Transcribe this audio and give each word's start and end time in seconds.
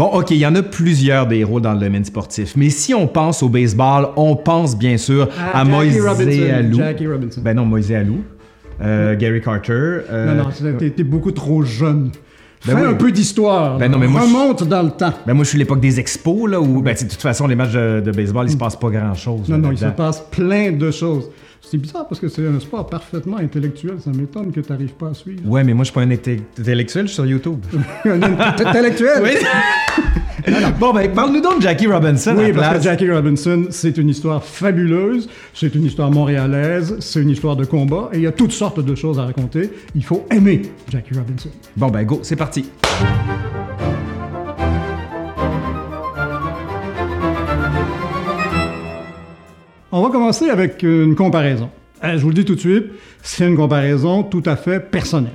Bon, 0.00 0.06
OK, 0.06 0.30
il 0.30 0.38
y 0.38 0.46
en 0.46 0.54
a 0.54 0.62
plusieurs 0.62 1.26
des 1.26 1.40
héros 1.40 1.60
dans 1.60 1.74
le 1.74 1.78
domaine 1.78 2.06
sportif, 2.06 2.56
mais 2.56 2.70
si 2.70 2.94
on 2.94 3.06
pense 3.06 3.42
au 3.42 3.50
baseball, 3.50 4.08
on 4.16 4.34
pense 4.34 4.78
bien 4.78 4.96
sûr 4.96 5.28
à, 5.52 5.62
Moïse 5.62 6.02
Alou. 6.50 6.78
Jackie 6.78 7.06
Robinson. 7.06 7.42
Ben 7.44 7.54
non, 7.54 7.66
Moïse 7.66 7.92
Alou. 7.92 8.24
Euh, 8.80 9.14
Gary 9.14 9.42
Carter. 9.42 9.72
euh, 9.74 10.34
non, 10.36 10.44
non, 10.44 10.78
t'es 10.78 11.04
beaucoup 11.04 11.32
trop 11.32 11.62
jeune. 11.64 12.12
Ben 12.66 12.76
Fais 12.76 12.82
oui. 12.82 12.88
un 12.90 12.94
peu 12.94 13.10
d'histoire. 13.10 13.78
Ben 13.78 13.86
là. 13.86 13.88
non, 13.92 13.98
mais 13.98 14.06
moi, 14.06 14.20
je- 14.20 14.26
Remonte 14.26 14.64
dans 14.68 14.82
le 14.82 14.90
temps. 14.90 15.12
Ben 15.26 15.32
moi, 15.32 15.44
je 15.44 15.48
suis 15.50 15.58
l'époque 15.58 15.80
des 15.80 15.98
expos, 15.98 16.48
là, 16.50 16.60
où, 16.60 16.82
ben, 16.82 16.94
de 16.94 16.98
toute 17.00 17.12
façon, 17.14 17.46
les 17.46 17.54
matchs 17.56 17.72
de, 17.72 18.12
baseball, 18.14 18.46
il 18.46 18.52
se 18.52 18.56
passe 18.56 18.76
pas 18.76 18.90
grand-chose. 18.90 19.48
Non, 19.48 19.56
là, 19.56 19.62
non, 19.62 19.72
il 19.72 19.78
se 19.78 19.86
passe 19.86 20.22
plein 20.30 20.72
de 20.72 20.90
choses. 20.90 21.30
C'est 21.62 21.78
bizarre 21.78 22.06
parce 22.08 22.20
que 22.20 22.28
c'est 22.28 22.46
un 22.46 22.58
sport 22.58 22.86
parfaitement 22.86 23.36
intellectuel. 23.38 23.94
Ça 24.04 24.10
m'étonne 24.10 24.50
que 24.50 24.60
tu 24.60 24.72
n'arrives 24.72 24.92
pas 24.94 25.08
à 25.08 25.14
suivre. 25.14 25.40
Ouais, 25.46 25.62
mais 25.62 25.72
moi, 25.72 25.84
je 25.84 25.90
suis 25.90 25.94
pas 25.94 26.00
un 26.02 26.10
intellectuel, 26.10 27.04
je 27.06 27.12
suis 27.12 27.14
sur 27.14 27.26
YouTube. 27.26 27.60
un 28.04 28.22
intellectuel? 28.22 29.22
oui. 29.22 29.30
bon, 30.78 30.92
ben, 30.92 31.10
parle-nous 31.12 31.40
donc 31.40 31.58
de 31.58 31.62
Jackie 31.62 31.86
Robinson. 31.86 32.30
à 32.30 32.34
Oui, 32.34 32.48
la 32.48 32.54
parce 32.54 32.78
que. 32.78 32.82
Jackie 32.84 33.10
Robinson, 33.10 33.66
c'est 33.70 33.96
une 33.98 34.08
histoire 34.08 34.42
fabuleuse, 34.44 35.28
c'est 35.54 35.74
une 35.74 35.84
histoire 35.84 36.10
montréalaise, 36.10 36.96
c'est 37.00 37.20
une 37.20 37.30
histoire 37.30 37.56
de 37.56 37.64
combat, 37.64 38.10
et 38.12 38.16
il 38.16 38.22
y 38.22 38.26
a 38.26 38.32
toutes 38.32 38.52
sortes 38.52 38.80
de 38.84 38.94
choses 38.94 39.18
à 39.18 39.24
raconter. 39.24 39.70
Il 39.94 40.04
faut 40.04 40.26
aimer 40.30 40.62
Jackie 40.90 41.14
Robinson. 41.14 41.50
Bon, 41.76 41.88
ben, 41.88 42.04
go, 42.04 42.20
c'est 42.22 42.36
parti. 42.36 42.64
On 49.92 50.02
va 50.02 50.10
commencer 50.10 50.48
avec 50.50 50.82
une 50.82 51.14
comparaison. 51.16 51.70
Euh, 52.04 52.16
Je 52.16 52.22
vous 52.22 52.28
le 52.28 52.34
dis 52.34 52.44
tout 52.44 52.54
de 52.54 52.60
suite, 52.60 52.86
c'est 53.22 53.46
une 53.46 53.56
comparaison 53.56 54.22
tout 54.22 54.42
à 54.46 54.56
fait 54.56 54.80
personnelle. 54.80 55.32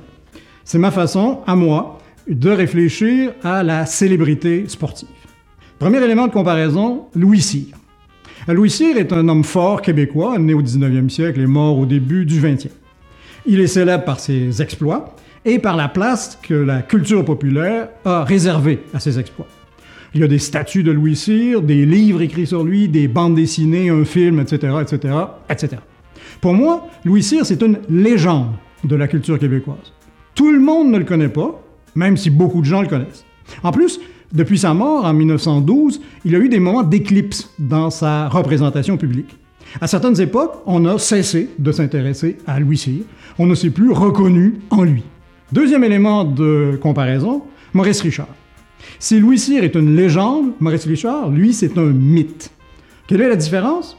C'est 0.64 0.78
ma 0.78 0.90
façon, 0.90 1.40
à 1.46 1.54
moi, 1.54 1.95
de 2.28 2.50
réfléchir 2.50 3.32
à 3.42 3.62
la 3.62 3.86
célébrité 3.86 4.64
sportive. 4.68 5.08
Premier 5.78 6.02
élément 6.02 6.26
de 6.26 6.32
comparaison, 6.32 7.06
Louis 7.14 7.40
Cyr. 7.40 7.76
Louis 8.48 8.70
Cyr 8.70 8.96
est 8.96 9.12
un 9.12 9.28
homme 9.28 9.44
fort 9.44 9.82
québécois, 9.82 10.38
né 10.38 10.54
au 10.54 10.62
19e 10.62 11.08
siècle 11.08 11.40
et 11.40 11.46
mort 11.46 11.78
au 11.78 11.86
début 11.86 12.24
du 12.24 12.40
20e. 12.40 12.68
Il 13.44 13.60
est 13.60 13.66
célèbre 13.66 14.04
par 14.04 14.20
ses 14.20 14.62
exploits 14.62 15.14
et 15.44 15.58
par 15.58 15.76
la 15.76 15.88
place 15.88 16.38
que 16.42 16.54
la 16.54 16.82
culture 16.82 17.24
populaire 17.24 17.88
a 18.04 18.24
réservée 18.24 18.80
à 18.94 19.00
ses 19.00 19.18
exploits. 19.18 19.46
Il 20.14 20.20
y 20.20 20.24
a 20.24 20.28
des 20.28 20.38
statues 20.38 20.82
de 20.82 20.92
Louis 20.92 21.14
Cyr, 21.14 21.60
des 21.60 21.84
livres 21.84 22.22
écrits 22.22 22.46
sur 22.46 22.64
lui, 22.64 22.88
des 22.88 23.06
bandes 23.06 23.34
dessinées, 23.34 23.90
un 23.90 24.04
film, 24.04 24.40
etc., 24.40 24.74
etc., 24.80 25.14
etc. 25.50 25.76
Pour 26.40 26.54
moi, 26.54 26.88
Louis 27.04 27.22
Cyr, 27.22 27.44
c'est 27.44 27.62
une 27.62 27.78
légende 27.88 28.52
de 28.84 28.96
la 28.96 29.08
culture 29.08 29.38
québécoise. 29.38 29.92
Tout 30.34 30.52
le 30.52 30.60
monde 30.60 30.90
ne 30.90 30.98
le 30.98 31.04
connaît 31.04 31.28
pas, 31.28 31.62
même 31.96 32.16
si 32.16 32.30
beaucoup 32.30 32.60
de 32.60 32.66
gens 32.66 32.82
le 32.82 32.88
connaissent. 32.88 33.24
En 33.62 33.72
plus, 33.72 33.98
depuis 34.32 34.58
sa 34.58 34.74
mort 34.74 35.04
en 35.04 35.12
1912, 35.12 36.00
il 36.24 36.34
a 36.34 36.38
eu 36.38 36.48
des 36.48 36.60
moments 36.60 36.82
d'éclipse 36.82 37.50
dans 37.58 37.90
sa 37.90 38.28
représentation 38.28 38.96
publique. 38.96 39.36
À 39.80 39.86
certaines 39.86 40.20
époques, 40.20 40.62
on 40.66 40.84
a 40.86 40.98
cessé 40.98 41.50
de 41.58 41.72
s'intéresser 41.72 42.38
à 42.46 42.60
Louis 42.60 42.78
Cyr. 42.78 43.02
On 43.38 43.46
ne 43.46 43.54
s'est 43.54 43.70
plus 43.70 43.90
reconnu 43.90 44.60
en 44.70 44.84
lui. 44.84 45.02
Deuxième 45.52 45.84
élément 45.84 46.24
de 46.24 46.78
comparaison, 46.80 47.42
Maurice 47.72 48.00
Richard. 48.00 48.28
Si 48.98 49.18
Louis 49.18 49.38
Cyr 49.38 49.64
est 49.64 49.74
une 49.74 49.96
légende, 49.96 50.52
Maurice 50.60 50.86
Richard, 50.86 51.30
lui, 51.30 51.52
c'est 51.52 51.76
un 51.78 51.86
mythe. 51.86 52.50
Quelle 53.06 53.20
est 53.20 53.28
la 53.28 53.36
différence? 53.36 53.96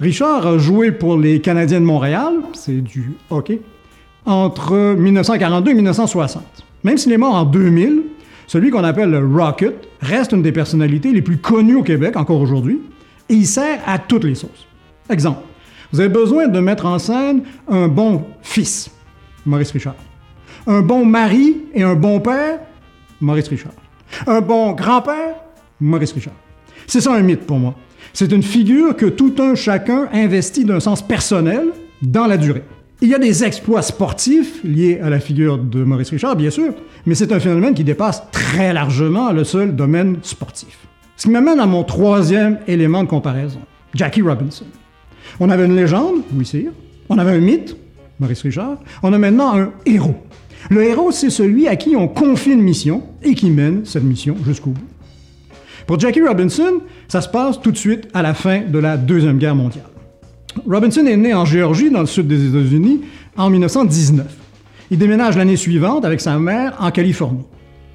Richard 0.00 0.46
a 0.46 0.58
joué 0.58 0.92
pour 0.92 1.18
les 1.18 1.40
Canadiens 1.40 1.80
de 1.80 1.84
Montréal, 1.84 2.34
c'est 2.54 2.80
du 2.80 3.12
hockey, 3.28 3.60
entre 4.24 4.94
1942 4.96 5.70
et 5.70 5.74
1960. 5.74 6.42
Même 6.84 6.98
s'il 6.98 7.12
est 7.12 7.18
mort 7.18 7.34
en 7.34 7.44
2000, 7.44 8.02
celui 8.46 8.70
qu'on 8.70 8.84
appelle 8.84 9.10
le 9.10 9.26
Rocket 9.26 9.88
reste 10.00 10.32
une 10.32 10.42
des 10.42 10.52
personnalités 10.52 11.12
les 11.12 11.22
plus 11.22 11.36
connues 11.38 11.76
au 11.76 11.82
Québec 11.82 12.16
encore 12.16 12.40
aujourd'hui, 12.40 12.80
et 13.28 13.34
il 13.34 13.46
sert 13.46 13.80
à 13.86 13.98
toutes 13.98 14.24
les 14.24 14.34
sauces. 14.34 14.66
Exemple, 15.08 15.42
vous 15.92 16.00
avez 16.00 16.08
besoin 16.08 16.48
de 16.48 16.60
mettre 16.60 16.86
en 16.86 16.98
scène 16.98 17.42
un 17.68 17.88
bon 17.88 18.24
fils, 18.42 18.90
Maurice 19.44 19.70
Richard. 19.70 19.96
Un 20.66 20.82
bon 20.82 21.04
mari 21.04 21.58
et 21.74 21.82
un 21.82 21.94
bon 21.94 22.20
père, 22.20 22.60
Maurice 23.20 23.48
Richard. 23.48 23.72
Un 24.26 24.40
bon 24.40 24.72
grand-père, 24.72 25.36
Maurice 25.80 26.12
Richard. 26.12 26.34
C'est 26.86 27.00
ça 27.00 27.14
un 27.14 27.22
mythe 27.22 27.46
pour 27.46 27.58
moi. 27.58 27.74
C'est 28.12 28.32
une 28.32 28.42
figure 28.42 28.96
que 28.96 29.06
tout 29.06 29.34
un 29.38 29.54
chacun 29.54 30.08
investit 30.12 30.64
d'un 30.64 30.80
sens 30.80 31.06
personnel 31.06 31.68
dans 32.02 32.26
la 32.26 32.36
durée. 32.36 32.64
Il 33.02 33.08
y 33.08 33.14
a 33.14 33.18
des 33.18 33.44
exploits 33.44 33.80
sportifs 33.80 34.62
liés 34.62 35.00
à 35.02 35.08
la 35.08 35.20
figure 35.20 35.56
de 35.56 35.82
Maurice 35.84 36.10
Richard, 36.10 36.36
bien 36.36 36.50
sûr, 36.50 36.74
mais 37.06 37.14
c'est 37.14 37.32
un 37.32 37.40
phénomène 37.40 37.72
qui 37.72 37.82
dépasse 37.82 38.24
très 38.30 38.74
largement 38.74 39.32
le 39.32 39.44
seul 39.44 39.74
domaine 39.74 40.18
sportif. 40.22 40.86
Ce 41.16 41.22
qui 41.24 41.30
m'amène 41.30 41.60
à 41.60 41.66
mon 41.66 41.82
troisième 41.82 42.58
élément 42.66 43.02
de 43.02 43.08
comparaison, 43.08 43.60
Jackie 43.94 44.20
Robinson. 44.20 44.66
On 45.38 45.48
avait 45.48 45.64
une 45.64 45.76
légende, 45.76 46.16
Louis 46.34 46.44
Cyr, 46.44 46.72
on 47.08 47.16
avait 47.16 47.32
un 47.32 47.40
mythe, 47.40 47.74
Maurice 48.18 48.42
Richard, 48.42 48.76
on 49.02 49.14
a 49.14 49.18
maintenant 49.18 49.58
un 49.58 49.72
héros. 49.86 50.16
Le 50.68 50.84
héros, 50.84 51.10
c'est 51.10 51.30
celui 51.30 51.68
à 51.68 51.76
qui 51.76 51.96
on 51.96 52.06
confie 52.06 52.52
une 52.52 52.60
mission 52.60 53.02
et 53.22 53.34
qui 53.34 53.48
mène 53.48 53.86
cette 53.86 54.04
mission 54.04 54.36
jusqu'au 54.44 54.70
bout. 54.70 54.84
Pour 55.86 55.98
Jackie 55.98 56.20
Robinson, 56.20 56.82
ça 57.08 57.22
se 57.22 57.30
passe 57.30 57.60
tout 57.62 57.72
de 57.72 57.78
suite 57.78 58.08
à 58.12 58.20
la 58.20 58.34
fin 58.34 58.60
de 58.60 58.78
la 58.78 58.98
Deuxième 58.98 59.38
Guerre 59.38 59.56
mondiale. 59.56 59.89
Robinson 60.66 61.06
est 61.06 61.16
né 61.16 61.34
en 61.34 61.44
Géorgie, 61.44 61.90
dans 61.90 62.00
le 62.00 62.06
sud 62.06 62.26
des 62.26 62.48
États-Unis, 62.48 63.00
en 63.36 63.50
1919. 63.50 64.26
Il 64.90 64.98
déménage 64.98 65.36
l'année 65.36 65.56
suivante 65.56 66.04
avec 66.04 66.20
sa 66.20 66.38
mère 66.38 66.76
en 66.80 66.90
Californie. 66.90 67.44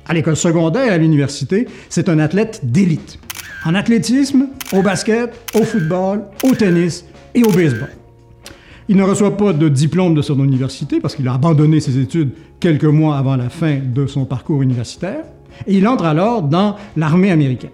À 0.07 0.13
l'école 0.13 0.35
secondaire 0.35 0.85
et 0.85 0.89
à 0.89 0.97
l'université, 0.97 1.67
c'est 1.89 2.09
un 2.09 2.19
athlète 2.19 2.61
d'élite. 2.63 3.19
En 3.65 3.73
athlétisme, 3.73 4.47
au 4.73 4.81
basket, 4.81 5.33
au 5.55 5.63
football, 5.63 6.23
au 6.44 6.53
tennis 6.53 7.05
et 7.33 7.44
au 7.44 7.51
baseball. 7.51 7.89
Il 8.88 8.97
ne 8.97 9.03
reçoit 9.03 9.35
pas 9.35 9.51
de 9.51 9.67
diplôme 9.67 10.13
de 10.13 10.21
son 10.21 10.41
université 10.44 10.99
parce 10.99 11.15
qu'il 11.15 11.27
a 11.27 11.33
abandonné 11.33 11.79
ses 11.79 11.97
études 11.97 12.29
quelques 12.59 12.83
mois 12.85 13.17
avant 13.17 13.35
la 13.35 13.49
fin 13.49 13.79
de 13.83 14.05
son 14.05 14.25
parcours 14.25 14.61
universitaire. 14.61 15.23
Et 15.65 15.77
il 15.77 15.88
entre 15.88 16.05
alors 16.05 16.44
dans 16.44 16.75
l'armée 16.95 17.31
américaine. 17.31 17.71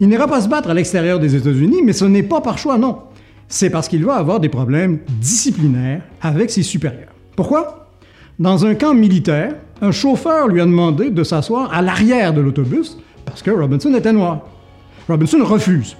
Il 0.00 0.08
n'ira 0.08 0.26
pas 0.26 0.40
se 0.40 0.48
battre 0.48 0.70
à 0.70 0.74
l'extérieur 0.74 1.20
des 1.20 1.36
États-Unis, 1.36 1.82
mais 1.84 1.92
ce 1.92 2.04
n'est 2.04 2.24
pas 2.24 2.40
par 2.40 2.58
choix, 2.58 2.78
non. 2.78 2.98
C'est 3.48 3.70
parce 3.70 3.88
qu'il 3.88 4.04
va 4.04 4.14
avoir 4.14 4.40
des 4.40 4.48
problèmes 4.48 4.98
disciplinaires 5.20 6.02
avec 6.22 6.50
ses 6.50 6.62
supérieurs. 6.62 7.12
Pourquoi? 7.36 7.88
Dans 8.38 8.66
un 8.66 8.74
camp 8.74 8.94
militaire, 8.94 9.54
un 9.80 9.92
chauffeur 9.92 10.48
lui 10.48 10.60
a 10.60 10.64
demandé 10.64 11.10
de 11.10 11.22
s'asseoir 11.22 11.72
à 11.72 11.82
l'arrière 11.82 12.32
de 12.32 12.40
l'autobus 12.40 12.98
parce 13.24 13.42
que 13.42 13.50
Robinson 13.50 13.94
était 13.94 14.12
noir. 14.12 14.40
Robinson 15.08 15.38
refuse. 15.42 15.96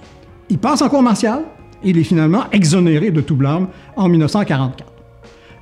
Il 0.51 0.59
passe 0.59 0.83
en 0.83 0.89
cours 0.89 1.03
martial 1.03 1.43
et 1.83 1.91
il 1.91 1.99
est 1.99 2.05
finalement 2.05 2.45
exonéré 2.53 3.11
de 3.11 3.21
tout 3.21 3.37
blâme 3.37 3.69
en 3.97 4.09
1944. 4.09 4.85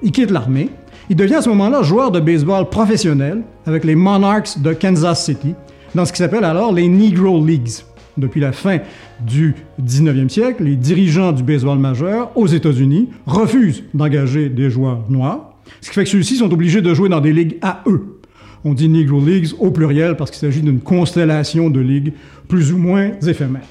Il 0.02 0.12
quitte 0.12 0.30
l'armée. 0.30 0.70
Il 1.10 1.16
devient 1.16 1.36
à 1.36 1.42
ce 1.42 1.48
moment-là 1.50 1.82
joueur 1.82 2.10
de 2.10 2.20
baseball 2.20 2.68
professionnel 2.68 3.42
avec 3.66 3.84
les 3.84 3.94
Monarchs 3.94 4.58
de 4.58 4.72
Kansas 4.72 5.24
City 5.24 5.54
dans 5.94 6.04
ce 6.04 6.12
qui 6.12 6.18
s'appelle 6.18 6.44
alors 6.44 6.72
les 6.72 6.88
Negro 6.88 7.44
Leagues. 7.44 7.82
Depuis 8.18 8.40
la 8.40 8.52
fin 8.52 8.78
du 9.26 9.54
19e 9.82 10.28
siècle, 10.28 10.64
les 10.64 10.76
dirigeants 10.76 11.32
du 11.32 11.42
baseball 11.42 11.78
majeur 11.78 12.30
aux 12.36 12.46
États-Unis 12.46 13.08
refusent 13.26 13.84
d'engager 13.94 14.50
des 14.50 14.68
joueurs 14.68 15.04
noirs, 15.08 15.54
ce 15.80 15.88
qui 15.88 15.94
fait 15.94 16.04
que 16.04 16.10
ceux-ci 16.10 16.36
sont 16.36 16.52
obligés 16.52 16.82
de 16.82 16.92
jouer 16.92 17.08
dans 17.08 17.20
des 17.20 17.32
ligues 17.32 17.56
à 17.62 17.82
eux. 17.86 18.20
On 18.64 18.74
dit 18.74 18.88
Negro 18.88 19.20
Leagues 19.24 19.48
au 19.58 19.70
pluriel 19.70 20.16
parce 20.16 20.30
qu'il 20.30 20.40
s'agit 20.40 20.60
d'une 20.60 20.80
constellation 20.80 21.70
de 21.70 21.80
ligues 21.80 22.12
plus 22.48 22.72
ou 22.72 22.78
moins 22.78 23.12
éphémères. 23.26 23.62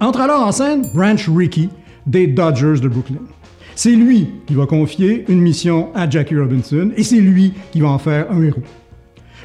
Entre 0.00 0.20
alors 0.20 0.46
en 0.46 0.52
scène 0.52 0.82
Branch 0.94 1.28
Rickey 1.34 1.68
des 2.06 2.26
Dodgers 2.26 2.80
de 2.80 2.88
Brooklyn. 2.88 3.18
C'est 3.74 3.92
lui 3.92 4.28
qui 4.46 4.54
va 4.54 4.66
confier 4.66 5.26
une 5.28 5.40
mission 5.40 5.90
à 5.94 6.08
Jackie 6.08 6.36
Robinson 6.36 6.90
et 6.96 7.02
c'est 7.02 7.20
lui 7.20 7.52
qui 7.72 7.80
va 7.80 7.88
en 7.88 7.98
faire 7.98 8.30
un 8.30 8.42
héros. 8.42 8.62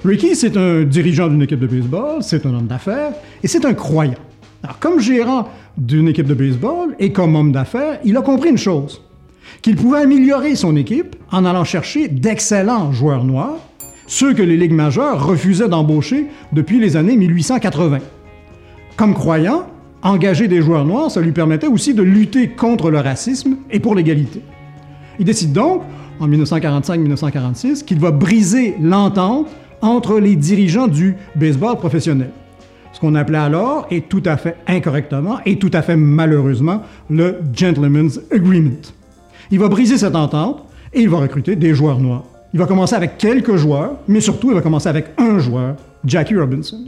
Ricky, 0.04 0.36
c'est 0.36 0.58
un 0.58 0.82
dirigeant 0.82 1.28
d'une 1.28 1.44
équipe 1.44 1.60
de 1.60 1.68
baseball, 1.68 2.24
c'est 2.24 2.48
un 2.48 2.56
homme 2.56 2.66
d'affaires 2.66 3.14
et 3.44 3.48
c'est 3.48 3.66
un 3.66 3.76
croyant. 3.76 4.16
Alors, 4.64 4.80
comme 4.80 5.00
gérant 5.00 5.48
d'une 5.78 6.08
équipe 6.08 6.26
de 6.26 6.34
baseball 6.34 6.96
et 6.98 7.12
comme 7.12 7.36
homme 7.36 7.52
d'affaires, 7.52 8.00
il 8.04 8.18
a 8.18 8.22
compris 8.22 8.50
une 8.50 8.58
chose 8.58 9.02
qu'il 9.62 9.76
pouvait 9.76 10.00
améliorer 10.00 10.56
son 10.56 10.76
équipe 10.76 11.16
en 11.32 11.46
allant 11.46 11.64
chercher 11.64 12.08
d'excellents 12.08 12.92
joueurs 12.92 13.24
noirs, 13.24 13.60
ceux 14.08 14.34
que 14.34 14.42
les 14.42 14.58
ligues 14.58 14.74
majeures 14.74 15.24
refusaient 15.24 15.70
d'embaucher 15.70 16.26
depuis 16.52 16.80
les 16.80 16.98
années 16.98 17.16
1880. 17.16 18.00
Comme 18.98 19.14
croyant, 19.14 19.68
engager 20.02 20.48
des 20.48 20.64
joueurs 20.64 20.86
noirs, 20.86 21.12
ça 21.12 21.22
lui 21.22 21.32
permettait 21.32 21.68
aussi 21.68 21.94
de 21.94 22.02
lutter 22.02 22.50
contre 22.50 22.90
le 22.90 23.00
racisme 23.00 23.58
et 23.70 23.80
pour 23.80 23.94
l'égalité. 23.94 24.42
Il 25.20 25.26
décide 25.26 25.54
donc, 25.54 25.84
en 26.20 26.28
1945-1946, 26.28 27.84
qu'il 27.84 28.00
va 28.00 28.10
briser 28.10 28.76
l'entente 28.82 29.48
entre 29.82 30.20
les 30.20 30.36
dirigeants 30.36 30.88
du 30.88 31.16
baseball 31.36 31.78
professionnel. 31.78 32.30
Ce 32.94 33.00
qu'on 33.00 33.16
appelait 33.16 33.38
alors, 33.38 33.88
et 33.90 34.02
tout 34.02 34.24
à 34.26 34.38
fait 34.38 34.58
incorrectement, 34.68 35.40
et 35.46 35.58
tout 35.58 35.72
à 35.74 35.82
fait 35.82 35.96
malheureusement, 35.96 36.84
le 37.10 37.38
Gentleman's 37.54 38.20
Agreement. 38.32 38.82
Il 39.50 39.60
va 39.60 39.70
briser 39.70 39.98
cette 39.98 40.16
entente 40.16 40.66
et 40.94 41.02
il 41.02 41.10
va 41.10 41.18
recruter 41.18 41.56
des 41.56 41.74
joueurs 41.74 42.00
noirs. 42.00 42.24
Il 42.54 42.60
va 42.60 42.66
commencer 42.66 42.96
avec 42.96 43.18
quelques 43.18 43.56
joueurs, 43.56 43.94
mais 44.08 44.20
surtout 44.20 44.52
il 44.52 44.56
va 44.56 44.62
commencer 44.62 44.90
avec 44.90 45.08
un 45.18 45.40
joueur, 45.40 45.76
Jackie 46.06 46.36
Robinson. 46.36 46.86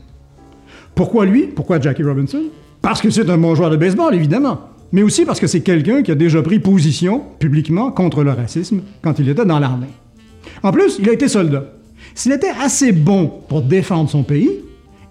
Pourquoi 0.93 1.25
lui? 1.25 1.43
Pourquoi 1.47 1.79
Jackie 1.79 2.03
Robinson? 2.03 2.43
Parce 2.81 3.01
que 3.01 3.09
c'est 3.09 3.29
un 3.29 3.37
bon 3.37 3.55
joueur 3.55 3.69
de 3.69 3.77
baseball, 3.77 4.13
évidemment. 4.13 4.59
Mais 4.91 5.03
aussi 5.03 5.25
parce 5.25 5.39
que 5.39 5.47
c'est 5.47 5.61
quelqu'un 5.61 6.03
qui 6.03 6.11
a 6.11 6.15
déjà 6.15 6.41
pris 6.41 6.59
position 6.59 7.23
publiquement 7.39 7.91
contre 7.91 8.23
le 8.23 8.31
racisme 8.31 8.81
quand 9.01 9.17
il 9.19 9.29
était 9.29 9.45
dans 9.45 9.59
l'armée. 9.59 9.87
En 10.61 10.71
plus, 10.71 10.99
il 10.99 11.09
a 11.09 11.13
été 11.13 11.27
soldat. 11.27 11.63
S'il 12.15 12.31
était 12.31 12.51
assez 12.61 12.91
bon 12.91 13.31
pour 13.47 13.61
défendre 13.61 14.09
son 14.09 14.23
pays, 14.23 14.49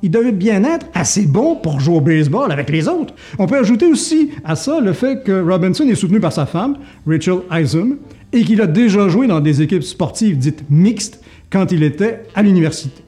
il 0.02 0.10
devait 0.10 0.32
bien 0.32 0.64
être 0.64 0.86
assez 0.94 1.26
bon 1.26 1.56
pour 1.56 1.80
jouer 1.80 1.96
au 1.96 2.00
baseball 2.00 2.50
avec 2.50 2.70
les 2.70 2.88
autres. 2.88 3.14
On 3.38 3.46
peut 3.46 3.58
ajouter 3.58 3.86
aussi 3.86 4.30
à 4.44 4.56
ça 4.56 4.80
le 4.80 4.92
fait 4.92 5.22
que 5.24 5.40
Robinson 5.42 5.88
est 5.88 5.94
soutenu 5.94 6.20
par 6.20 6.32
sa 6.32 6.44
femme, 6.44 6.76
Rachel 7.06 7.38
Isom, 7.52 7.98
et 8.32 8.42
qu'il 8.42 8.60
a 8.60 8.66
déjà 8.66 9.08
joué 9.08 9.26
dans 9.26 9.40
des 9.40 9.62
équipes 9.62 9.82
sportives 9.82 10.38
dites 10.38 10.64
mixtes 10.70 11.22
quand 11.50 11.70
il 11.70 11.82
était 11.82 12.22
à 12.34 12.42
l'université. 12.42 13.02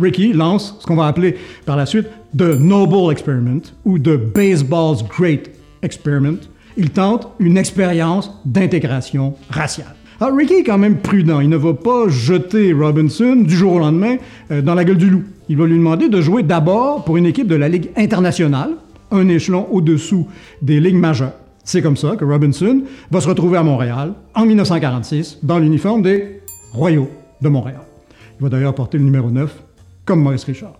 Ricky 0.00 0.32
lance 0.32 0.76
ce 0.80 0.86
qu'on 0.86 0.96
va 0.96 1.06
appeler 1.06 1.36
par 1.66 1.76
la 1.76 1.84
suite 1.84 2.06
The 2.36 2.58
Noble 2.58 3.12
Experiment 3.12 3.62
ou 3.84 3.98
The 3.98 4.16
Baseball's 4.16 5.04
Great 5.04 5.50
Experiment. 5.82 6.38
Il 6.76 6.90
tente 6.90 7.28
une 7.40 7.58
expérience 7.58 8.30
d'intégration 8.44 9.34
raciale. 9.50 9.97
Alors, 10.20 10.36
Ricky 10.36 10.54
est 10.54 10.64
quand 10.64 10.78
même 10.78 10.96
prudent. 10.98 11.38
Il 11.38 11.48
ne 11.48 11.56
va 11.56 11.74
pas 11.74 12.08
jeter 12.08 12.72
Robinson 12.72 13.36
du 13.36 13.54
jour 13.54 13.74
au 13.74 13.78
lendemain 13.78 14.16
euh, 14.50 14.62
dans 14.62 14.74
la 14.74 14.84
gueule 14.84 14.96
du 14.96 15.08
loup. 15.08 15.22
Il 15.48 15.56
va 15.56 15.66
lui 15.66 15.76
demander 15.76 16.08
de 16.08 16.20
jouer 16.20 16.42
d'abord 16.42 17.04
pour 17.04 17.16
une 17.16 17.26
équipe 17.26 17.46
de 17.46 17.54
la 17.54 17.68
Ligue 17.68 17.90
internationale, 17.96 18.70
un 19.12 19.28
échelon 19.28 19.68
au-dessous 19.70 20.26
des 20.60 20.80
ligues 20.80 20.96
majeures. 20.96 21.34
C'est 21.62 21.82
comme 21.82 21.96
ça 21.96 22.16
que 22.16 22.24
Robinson 22.24 22.82
va 23.12 23.20
se 23.20 23.28
retrouver 23.28 23.58
à 23.58 23.62
Montréal 23.62 24.14
en 24.34 24.44
1946 24.44 25.38
dans 25.44 25.60
l'uniforme 25.60 26.02
des 26.02 26.40
Royaux 26.72 27.10
de 27.40 27.48
Montréal. 27.48 27.82
Il 28.40 28.42
va 28.42 28.48
d'ailleurs 28.48 28.74
porter 28.74 28.98
le 28.98 29.04
numéro 29.04 29.30
9 29.30 29.54
comme 30.04 30.20
Maurice 30.20 30.44
Richard. 30.44 30.74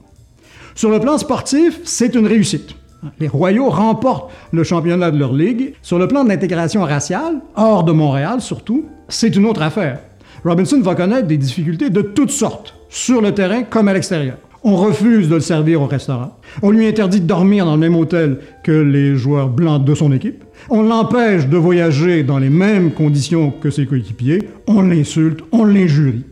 Sur 0.75 0.91
le 0.91 0.99
plan 0.99 1.17
sportif, 1.17 1.79
c'est 1.85 2.15
une 2.15 2.27
réussite. 2.27 2.75
Les 3.21 3.29
Royaux 3.29 3.69
remportent 3.69 4.31
le 4.53 4.65
championnat 4.65 5.11
de 5.11 5.19
leur 5.19 5.33
ligue. 5.33 5.75
Sur 5.83 5.99
le 5.99 6.09
plan 6.09 6.25
de 6.25 6.29
l'intégration 6.29 6.83
raciale, 6.83 7.41
hors 7.57 7.85
de 7.85 7.93
Montréal 7.93 8.41
surtout, 8.41 8.87
c'est 9.09 9.37
une 9.37 9.47
autre 9.47 9.63
affaire. 9.63 10.01
Robinson 10.45 10.81
va 10.81 10.95
connaître 10.95 11.27
des 11.27 11.37
difficultés 11.37 11.91
de 11.91 12.03
toutes 12.03 12.31
sortes, 12.31 12.75
sur 12.89 13.21
le 13.21 13.33
terrain 13.33 13.63
comme 13.63 13.89
à 13.89 13.93
l'extérieur. 13.93 14.37
On 14.65 14.77
refuse 14.77 15.29
de 15.29 15.37
le 15.37 15.41
servir 15.41 15.83
au 15.83 15.87
restaurant. 15.87 16.37
On 16.63 16.71
lui 16.71 16.87
interdit 16.87 17.21
de 17.21 17.27
dormir 17.27 17.65
dans 17.65 17.75
le 17.75 17.79
même 17.79 17.95
hôtel 17.95 18.39
que 18.65 18.73
les 18.73 19.15
joueurs 19.17 19.49
blancs 19.49 19.85
de 19.85 19.95
son 19.95 20.13
équipe. 20.13 20.45
On 20.69 20.83
l'empêche 20.83 21.47
de 21.47 21.57
voyager 21.57 22.25
dans 22.25 22.39
les 22.39 22.51
mêmes 22.51 22.91
conditions 22.91 23.51
que 23.51 23.71
ses 23.71 23.87
coéquipiers. 23.87 24.43
On 24.67 24.83
l'insulte, 24.83 25.41
on 25.53 25.65
l'injurie. 25.65 26.25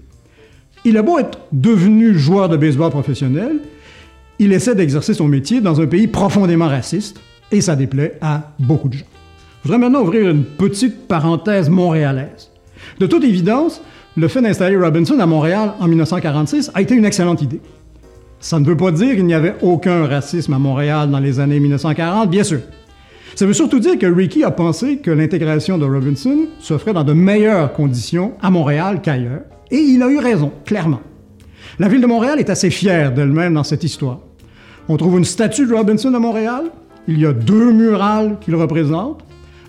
Il 0.85 0.97
a 0.97 1.03
beau 1.03 1.19
être 1.19 1.39
devenu 1.53 2.15
joueur 2.15 2.49
de 2.49 2.57
baseball 2.57 2.91
professionnel, 2.91 3.61
il 4.39 4.53
essaie 4.53 4.75
d'exercer 4.75 5.15
son 5.15 5.29
métier 5.29 5.61
dans 5.61 5.81
un 5.81 5.87
pays 5.87 6.07
profondément 6.07 6.69
raciste, 6.69 7.21
et 7.53 7.61
ça 7.61 7.77
déplaît 7.77 8.19
à 8.21 8.53
beaucoup 8.59 8.89
de 8.89 8.95
gens. 8.95 9.07
Je 9.63 9.69
voudrais 9.69 9.79
maintenant 9.79 10.03
ouvrir 10.03 10.29
une 10.29 10.45
petite 10.45 11.09
parenthèse 11.09 11.69
montréalaise. 11.69 12.51
De 13.01 13.07
toute 13.07 13.25
évidence, 13.25 13.83
le 14.17 14.29
fait 14.29 14.41
d'installer 14.41 14.77
Robinson 14.77 15.19
à 15.19 15.27
Montréal 15.27 15.75
en 15.81 15.89
1946 15.89 16.71
a 16.75 16.83
été 16.83 16.95
une 16.95 17.05
excellente 17.05 17.43
idée. 17.43 17.61
Ça 18.41 18.59
ne 18.59 18.65
veut 18.65 18.77
pas 18.77 18.91
dire 18.91 19.15
qu'il 19.15 19.27
n'y 19.27 19.35
avait 19.35 19.55
aucun 19.63 20.07
racisme 20.07 20.53
à 20.53 20.59
Montréal 20.59 21.11
dans 21.11 21.19
les 21.19 21.41
années 21.41 21.59
1940, 21.59 22.31
bien 22.31 22.45
sûr. 22.45 22.61
Ça 23.35 23.45
veut 23.45 23.53
surtout 23.53 23.81
dire 23.81 23.99
que 23.99 24.07
Ricky 24.07 24.45
a 24.45 24.51
pensé 24.51 24.99
que 24.99 25.11
l'intégration 25.11 25.79
de 25.79 25.85
Robinson 25.85 26.47
se 26.59 26.79
ferait 26.79 26.95
dans 26.95 27.05
de 27.05 27.13
meilleures 27.13 27.73
conditions 27.73 28.33
à 28.41 28.51
Montréal 28.51 29.01
qu'ailleurs, 29.03 29.43
et 29.71 29.79
il 29.79 30.03
a 30.03 30.09
eu 30.09 30.19
raison, 30.19 30.53
clairement. 30.65 31.01
La 31.79 31.89
ville 31.89 32.01
de 32.01 32.07
Montréal 32.07 32.39
est 32.39 32.49
assez 32.49 32.71
fière 32.71 33.13
d'elle-même 33.13 33.55
dans 33.55 33.65
cette 33.65 33.85
histoire. 33.85 34.21
On 34.89 34.97
trouve 34.97 35.19
une 35.19 35.25
statue 35.25 35.67
de 35.67 35.75
Robinson 35.75 36.15
à 36.15 36.21
Montréal, 36.21 36.67
il 37.09 37.19
y 37.19 37.27
a 37.27 37.33
deux 37.33 37.73
murales 37.73 38.37
qui 38.41 38.53
le 38.53 38.57
représentent, 38.57 39.21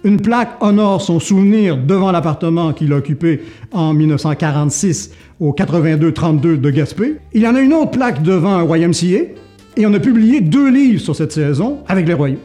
une 0.04 0.22
plaque 0.22 0.52
honore 0.62 1.02
son 1.02 1.19
souvenir 1.19 1.75
devant 1.75 2.12
l'appartement 2.12 2.72
qu'il 2.72 2.94
a 2.94 2.98
occupé 2.98 3.42
en 3.72 3.96
1946 3.96 5.12
au 5.40 5.54
82-32 5.54 6.62
de 6.62 6.69
Gaspé. 6.69 7.16
Il 7.34 7.42
y 7.42 7.48
en 7.48 7.56
a 7.56 7.62
une 7.62 7.74
autre 7.74 7.92
plaque 7.92 8.22
devant 8.22 8.54
un 8.54 8.78
YMCA 8.78 9.34
et 9.75 9.86
on 9.88 9.94
a 9.94 10.00
publié 10.00 10.40
deux 10.40 10.69
livres 10.69 11.02
sur 11.02 11.16
cette 11.16 11.31
saison 11.31 11.80
avec 11.88 12.08
les 12.08 12.14
Royaux. 12.14 12.38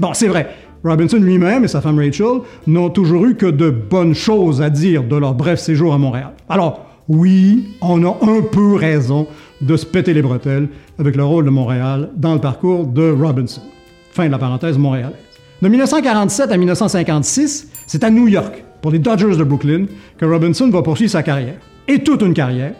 Bon, 0.00 0.14
c'est 0.14 0.28
vrai, 0.28 0.48
Robinson 0.84 1.18
lui-même 1.18 1.64
et 1.64 1.68
sa 1.68 1.82
femme 1.82 1.98
Rachel 1.98 2.40
n'ont 2.66 2.88
toujours 2.88 3.26
eu 3.26 3.34
que 3.34 3.46
de 3.46 3.68
bonnes 3.68 4.14
choses 4.14 4.62
à 4.62 4.70
dire 4.70 5.04
de 5.04 5.16
leur 5.16 5.34
bref 5.34 5.60
séjour 5.60 5.92
à 5.92 5.98
Montréal. 5.98 6.32
Alors, 6.48 6.86
oui, 7.08 7.68
on 7.80 8.04
a 8.04 8.16
un 8.22 8.42
peu 8.42 8.74
raison 8.74 9.26
de 9.60 9.76
se 9.76 9.86
péter 9.86 10.14
les 10.14 10.22
bretelles 10.22 10.68
avec 10.98 11.16
le 11.16 11.24
rôle 11.24 11.44
de 11.44 11.50
Montréal 11.50 12.10
dans 12.16 12.34
le 12.34 12.40
parcours 12.40 12.86
de 12.86 13.10
Robinson. 13.10 13.62
Fin 14.12 14.26
de 14.26 14.30
la 14.30 14.38
parenthèse 14.38 14.78
montréalaise. 14.78 15.16
De 15.60 15.68
1947 15.68 16.52
à 16.52 16.56
1956, 16.56 17.68
c'est 17.86 18.04
à 18.04 18.10
New 18.10 18.28
York, 18.28 18.64
pour 18.80 18.92
les 18.92 18.98
Dodgers 18.98 19.36
de 19.36 19.44
Brooklyn, 19.44 19.86
que 20.16 20.24
Robinson 20.24 20.68
va 20.70 20.82
poursuivre 20.82 21.10
sa 21.10 21.22
carrière. 21.22 21.58
Et 21.88 22.02
toute 22.04 22.22
une 22.22 22.34
carrière, 22.34 22.74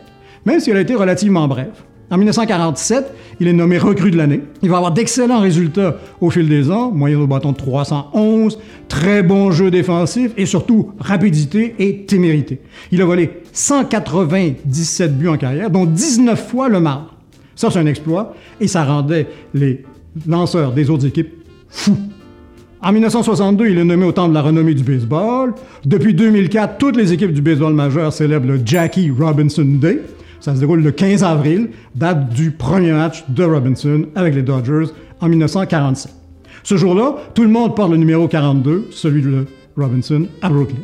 même 0.45 0.61
si 0.61 0.71
elle 0.71 0.77
a 0.77 0.81
été 0.81 0.95
relativement 0.95 1.49
brève. 1.49 1.83
En 2.11 2.17
1947, 2.17 3.13
il 3.41 3.49
est 3.49 3.53
nommé 3.53 3.77
recrue 3.77 4.11
de 4.11 4.17
l'année. 4.17 4.41
Il 4.63 4.71
va 4.71 4.79
avoir 4.79 4.93
d'excellents 4.93 5.41
résultats 5.41 5.97
au 6.23 6.31
fil 6.31 6.49
des 6.49 6.71
ans, 6.71 6.91
moyenne 6.91 7.21
au 7.21 7.27
bâton 7.27 7.53
de 7.53 7.57
311, 7.59 8.59
très 8.89 9.23
bon 9.23 9.51
jeu 9.51 9.71
défensif 9.71 10.33
et 10.39 10.47
surtout 10.47 10.93
rapidité 10.99 11.75
et 11.79 12.07
témérité. 12.07 12.61
Il 12.93 13.03
a 13.03 13.05
volé 13.05 13.31
197 13.53 15.19
buts 15.19 15.29
en 15.29 15.37
carrière, 15.37 15.71
dont 15.71 15.85
19 15.85 16.49
fois 16.49 16.71
le 16.71 16.81
marbre. 16.81 17.15
Ça, 17.55 17.71
c'est 17.71 17.79
un 17.79 17.87
exploit 17.87 18.35
et 18.59 18.69
ça 18.69 18.85
rendait 18.85 19.27
les 19.53 19.85
lanceurs 20.27 20.73
des 20.73 20.89
autres 20.89 21.07
équipes 21.07 21.33
fous. 21.69 21.99
En 22.81 22.93
1962, 22.93 23.69
il 23.69 23.79
est 23.79 23.85
nommé 23.85 24.07
au 24.07 24.13
temps 24.13 24.29
de 24.29 24.35
la 24.35 24.41
renommée 24.41 24.73
du 24.73 24.85
baseball. 24.85 25.53
Depuis 25.85 26.15
2004, 26.15 26.79
toutes 26.79 26.97
les 26.97 27.13
équipes 27.13 27.33
du 27.33 27.43
baseball 27.43 27.75
majeur 27.75 28.13
célèbrent 28.13 28.47
le 28.47 28.61
Jackie 28.65 29.11
Robinson 29.11 29.65
Day. 29.65 30.01
Ça 30.41 30.55
se 30.55 30.61
déroule 30.61 30.83
le 30.83 30.93
15 30.93 31.25
avril, 31.25 31.71
date 31.95 32.31
du 32.31 32.53
premier 32.53 32.93
match 32.93 33.25
de 33.29 33.45
Robinson 33.45 34.07
avec 34.15 34.35
les 34.35 34.43
Dodgers 34.43 34.87
en 35.21 35.29
1947. 35.29 36.13
Ce 36.63 36.77
jour-là, 36.77 37.17
tout 37.35 37.43
le 37.43 37.49
monde 37.49 37.75
porte 37.75 37.91
le 37.91 37.97
numéro 37.97 38.29
42, 38.29 38.89
celui 38.91 39.23
de 39.23 39.47
Robinson, 39.77 40.27
à 40.43 40.49
Brooklyn. 40.49 40.77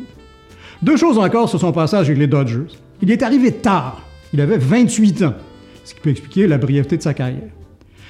Deux 0.81 0.97
choses 0.97 1.17
encore 1.17 1.49
sur 1.49 1.59
son 1.59 1.71
passage 1.71 2.07
avec 2.07 2.19
les 2.19 2.27
Dodgers. 2.27 2.67
Il 3.01 3.11
est 3.11 3.23
arrivé 3.23 3.51
tard. 3.51 4.01
Il 4.33 4.41
avait 4.41 4.57
28 4.57 5.23
ans, 5.23 5.33
ce 5.83 5.93
qui 5.93 6.01
peut 6.01 6.09
expliquer 6.09 6.47
la 6.47 6.57
brièveté 6.57 6.97
de 6.97 7.01
sa 7.01 7.13
carrière. 7.13 7.49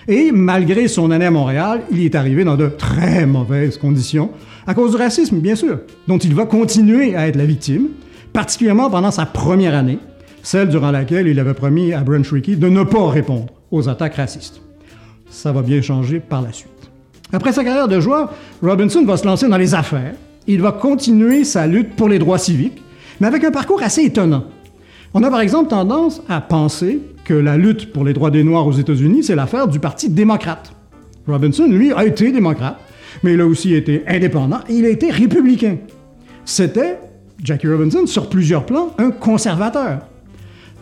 Et 0.08 0.32
malgré 0.32 0.88
son 0.88 1.10
année 1.12 1.26
à 1.26 1.32
Montréal, 1.32 1.82
il 1.92 2.00
y 2.00 2.06
est 2.06 2.16
arrivé 2.16 2.44
dans 2.44 2.58
de 2.58 2.68
très 2.68 3.26
mauvaises 3.26 3.78
conditions, 3.78 4.32
à 4.68 4.74
cause 4.74 4.92
du 4.92 4.98
racisme, 4.98 5.40
bien 5.40 5.56
sûr, 5.56 5.80
dont 6.08 6.18
il 6.18 6.36
va 6.36 6.46
continuer 6.46 7.16
à 7.16 7.28
être 7.28 7.36
la 7.36 7.46
victime, 7.46 7.88
particulièrement 8.34 8.90
pendant 8.90 9.12
sa 9.12 9.26
première 9.26 9.76
année, 9.76 10.00
celle 10.46 10.70
durant 10.70 10.92
laquelle 10.92 11.28
il 11.28 11.40
avait 11.40 11.56
promis 11.56 11.92
à 11.92 12.02
Brent 12.02 12.30
Rickey 12.32 12.56
de 12.56 12.70
ne 12.70 12.84
pas 12.84 13.10
répondre 13.10 13.48
aux 13.72 13.90
attaques 13.90 14.16
racistes. 14.16 14.62
Ça 15.28 15.52
va 15.52 15.64
bien 15.64 15.82
changer 15.82 16.20
par 16.20 16.44
la 16.44 16.54
suite. 16.54 16.70
Après 17.34 17.52
sa 17.52 17.64
carrière 17.64 17.88
de 17.88 18.00
joueur, 18.00 18.32
Robinson 18.62 19.04
va 19.06 19.18
se 19.18 19.26
lancer 19.26 19.48
dans 19.48 19.58
les 19.58 19.74
affaires. 19.74 20.14
Il 20.46 20.62
va 20.62 20.72
continuer 20.72 21.44
sa 21.44 21.66
lutte 21.66 21.96
pour 21.96 22.08
les 22.10 22.20
droits 22.20 22.38
civiques, 22.38 22.80
mais 23.20 23.26
avec 23.26 23.44
un 23.44 23.50
parcours 23.50 23.82
assez 23.82 24.04
étonnant. 24.04 24.46
On 25.16 25.24
a 25.24 25.32
par 25.32 25.42
exemple 25.42 25.70
tendance 25.70 26.22
à 26.30 26.42
penser 26.42 27.00
que 27.24 27.34
la 27.34 27.58
lutte 27.58 27.92
pour 27.92 28.06
les 28.06 28.14
droits 28.14 28.30
des 28.30 28.44
Noirs 28.44 28.68
aux 28.68 28.72
États-Unis, 28.72 29.24
c'est 29.24 29.36
l'affaire 29.36 29.68
du 29.68 29.80
Parti 29.80 30.10
démocrate. 30.10 30.74
Robinson, 31.28 31.66
lui, 31.68 31.92
a 31.92 32.06
été 32.06 32.32
démocrate, 32.32 32.78
mais 33.24 33.34
il 33.34 33.42
a 33.42 33.48
aussi 33.48 33.74
été 33.74 34.04
indépendant 34.08 34.60
et 34.70 34.74
il 34.74 34.86
a 34.86 34.90
été 34.90 35.10
républicain. 35.10 35.78
C'était, 36.46 37.00
Jackie 37.44 37.68
Robinson, 37.68 38.06
sur 38.06 38.30
plusieurs 38.30 38.68
plans, 38.68 38.94
un 39.00 39.10
conservateur. 39.10 40.02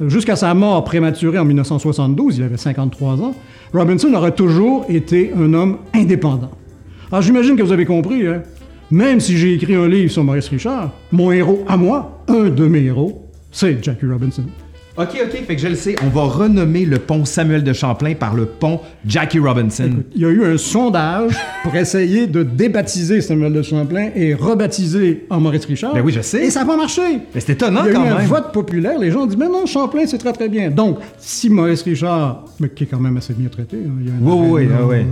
Jusqu'à 0.02 0.36
sa 0.36 0.54
mort 0.54 0.84
prématurée 0.84 1.38
en 1.38 1.46
1972, 1.46 2.38
il 2.38 2.44
avait 2.44 2.58
53 2.58 3.22
ans, 3.22 3.36
Robinson 3.74 4.12
aurait 4.14 4.34
toujours 4.34 4.86
été 4.90 5.32
un 5.36 5.54
homme 5.54 5.78
indépendant. 5.94 6.52
Alors 7.12 7.22
j'imagine 7.22 7.56
que 7.56 7.62
vous 7.62 7.72
avez 7.72 7.86
compris, 7.86 8.26
hein? 8.26 8.42
même 8.90 9.20
si 9.20 9.38
j'ai 9.38 9.54
écrit 9.54 9.76
un 9.76 9.88
livre 9.88 10.12
sur 10.12 10.24
Maurice 10.24 10.50
Richard, 10.50 10.92
mon 11.12 11.32
héros 11.32 11.64
à 11.68 11.78
moi, 11.78 12.24
un 12.28 12.50
de 12.50 12.68
mes 12.68 12.84
héros, 12.84 13.30
c'est 13.52 13.84
Jackie 13.84 14.08
Robinson. 14.08 14.46
OK, 14.96 15.08
OK, 15.24 15.32
fait 15.48 15.56
que 15.56 15.60
je 15.62 15.68
le 15.70 15.76
sais, 15.76 15.96
on 16.04 16.10
va 16.10 16.22
renommer 16.26 16.86
le 16.86 17.00
pont 17.00 17.26
Samuel 17.26 17.64
de 17.64 17.74
Champlain 17.74 18.14
par 18.14 18.36
le 18.36 18.46
pont 18.46 18.80
Jackie 19.08 19.40
Robinson. 19.40 19.86
Écoute, 19.88 20.06
il 20.14 20.22
y 20.22 20.26
a 20.26 20.30
eu 20.30 20.46
un 20.46 20.56
sondage 20.60 21.36
pour 21.64 21.76
essayer 21.76 22.28
de 22.28 22.44
débaptiser 22.44 23.20
Samuel 23.22 23.54
de 23.54 23.64
Champlain 23.64 24.10
et 24.16 24.36
rebaptiser 24.36 25.26
en 25.32 25.40
Maurice 25.40 25.66
Richard. 25.66 25.96
Ben 25.96 26.02
oui, 26.06 26.14
je 26.14 26.22
sais. 26.22 26.46
Et 26.46 26.52
ça 26.52 26.60
n'a 26.60 26.68
pas 26.68 26.78
marché. 26.78 27.02
Mais 27.34 27.42
c'est 27.42 27.54
étonnant 27.54 27.82
Il 27.86 27.88
y 27.88 27.90
a 27.90 27.94
quand 27.96 28.06
eu 28.06 28.10
un 28.10 28.18
même. 28.20 28.28
vote 28.28 28.52
populaire. 28.52 29.00
Les 29.00 29.10
gens 29.10 29.22
ont 29.24 29.26
dit, 29.26 29.36
mais 29.36 29.48
non, 29.50 29.66
Champlain, 29.66 30.04
c'est 30.06 30.20
très, 30.20 30.32
très 30.34 30.48
bien. 30.48 30.70
Donc, 30.70 31.00
si 31.18 31.50
Maurice 31.50 31.82
Richard, 31.82 32.46
mais 32.60 32.70
qui 32.70 32.84
est 32.84 32.88
quand 32.88 33.00
même 33.00 33.18
assez 33.18 33.34
bien 33.34 33.50
traité, 33.50 33.78
hein, 33.84 33.94
il 34.00 34.08
y 34.08 34.12
a 34.12 34.14
un 34.14 34.18
Oui, 34.22 34.68
oui, 34.68 34.68
oui, 34.70 34.86
oui. 35.00 35.06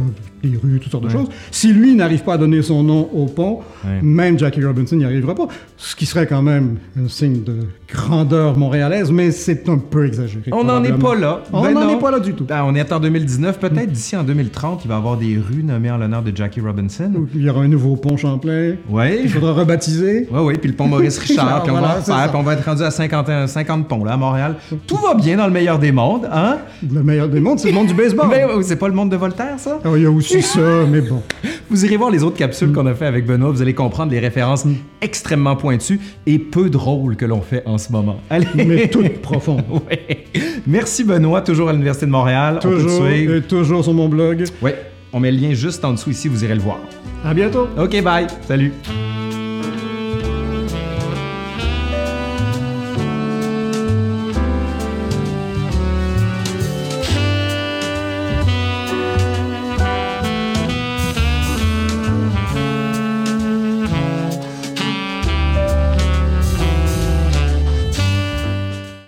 Les 0.43 0.57
rues, 0.57 0.79
toutes 0.81 0.91
sortes 0.91 1.03
de 1.03 1.09
choses. 1.09 1.27
Si 1.51 1.71
lui 1.73 1.95
n'arrive 1.95 2.23
pas 2.23 2.33
à 2.33 2.37
donner 2.37 2.61
son 2.61 2.83
nom 2.83 3.09
au 3.13 3.25
pont, 3.25 3.59
même 4.01 4.37
Jackie 4.39 4.63
Robinson 4.63 4.95
n'y 4.95 5.05
arrivera 5.05 5.35
pas. 5.35 5.47
Ce 5.77 5.95
qui 5.95 6.05
serait 6.05 6.27
quand 6.27 6.41
même 6.41 6.77
un 7.03 7.07
signe 7.07 7.43
de 7.43 7.59
grandeur 7.91 8.57
montréalaise, 8.57 9.11
mais 9.11 9.31
c'est 9.31 9.67
un 9.69 9.77
peu 9.77 10.05
exagéré. 10.07 10.51
On 10.51 10.63
n'en 10.63 10.83
est 10.83 10.93
pas 10.97 11.15
là. 11.15 11.41
On 11.51 11.61
Ben 11.61 11.73
n'en 11.73 11.89
est 11.89 11.99
pas 11.99 12.11
là 12.11 12.19
du 12.19 12.33
tout. 12.33 12.45
Ben, 12.45 12.63
on 12.65 12.75
est 12.75 12.91
en 12.91 12.99
2019. 12.99 13.59
Peut-être 13.59 13.91
d'ici 13.91 14.15
en 14.15 14.23
2030, 14.23 14.81
il 14.85 14.87
va 14.87 14.95
y 14.95 14.97
avoir 14.97 15.17
des 15.17 15.37
rues 15.37 15.63
nommées 15.63 15.91
en 15.91 15.97
l'honneur 15.97 16.21
de 16.21 16.35
Jackie 16.35 16.61
Robinson. 16.61 17.11
Il 17.35 17.41
y 17.43 17.49
aura 17.49 17.61
un 17.61 17.67
nouveau 17.67 17.95
pont 17.95 18.17
Champlain. 18.17 18.75
Oui. 18.89 19.03
Il 19.23 19.29
faudra 19.29 19.53
rebaptiser. 19.53 20.27
Oui, 20.31 20.39
oui, 20.43 20.53
puis 20.59 20.69
le 20.69 20.75
pont 20.75 20.87
Maurice 20.87 21.17
Richard, 21.19 21.63
puis 21.63 21.71
on 21.71 21.77
Voilà, 21.77 21.95
va 21.95 22.01
ça. 22.01 22.27
puis 22.29 22.37
on 22.39 22.43
va 22.43 22.53
être 22.53 22.63
rendu 22.65 22.83
à 22.83 22.91
50, 22.91 23.29
euh, 23.29 23.47
50 23.47 23.87
ponts 23.87 24.03
là, 24.03 24.13
à 24.13 24.17
Montréal. 24.17 24.55
Tout 24.87 24.95
va 24.97 25.13
bien 25.13 25.35
dans 25.37 25.45
le 25.45 25.51
meilleur 25.51 25.77
des 25.79 25.91
mondes, 25.91 26.27
hein? 26.31 26.57
Le 26.91 27.03
meilleur 27.03 27.27
des 27.27 27.39
mondes, 27.39 27.59
c'est 27.59 27.69
le 27.69 27.73
monde 27.75 27.87
du 27.87 27.93
baseball. 27.95 28.29
Ben, 28.29 28.47
ouais, 28.47 28.63
c'est 28.63 28.75
pas 28.77 28.87
le 28.87 28.93
monde 28.93 29.09
de 29.09 29.17
Voltaire, 29.17 29.55
ça? 29.57 29.79
Ah, 29.83 29.89
il 29.95 30.03
y 30.03 30.05
a 30.05 30.11
aussi 30.11 30.30
ça, 30.41 30.85
mais 30.89 31.01
bon. 31.01 31.21
Vous 31.69 31.85
irez 31.85 31.97
voir 31.97 32.11
les 32.11 32.23
autres 32.23 32.37
capsules 32.37 32.71
qu'on 32.71 32.85
a 32.85 32.93
fait 32.93 33.05
avec 33.05 33.25
Benoît, 33.25 33.51
vous 33.51 33.61
allez 33.61 33.73
comprendre 33.73 34.11
les 34.11 34.19
références 34.19 34.65
extrêmement 35.01 35.55
pointues 35.55 35.99
et 36.25 36.39
peu 36.39 36.69
drôles 36.69 37.15
que 37.15 37.25
l'on 37.25 37.41
fait 37.41 37.63
en 37.65 37.77
ce 37.77 37.91
moment. 37.91 38.19
Allez! 38.29 38.47
Mais 38.55 38.87
toute 38.87 39.21
profonde. 39.21 39.63
Ouais. 39.71 40.25
Merci 40.67 41.03
Benoît, 41.03 41.41
toujours 41.41 41.69
à 41.69 41.71
l'Université 41.71 42.05
de 42.05 42.11
Montréal. 42.11 42.59
Toujours 42.61 43.07
et 43.07 43.41
toujours 43.41 43.83
sur 43.83 43.93
mon 43.93 44.07
blog. 44.07 44.43
Ouais, 44.61 44.75
on 45.11 45.19
met 45.19 45.31
le 45.31 45.37
lien 45.37 45.53
juste 45.53 45.83
en 45.83 45.93
dessous 45.93 46.11
ici, 46.11 46.27
vous 46.27 46.43
irez 46.43 46.55
le 46.55 46.61
voir. 46.61 46.77
À 47.25 47.33
bientôt. 47.33 47.67
OK, 47.77 48.01
bye. 48.03 48.27
Salut. 48.47 48.71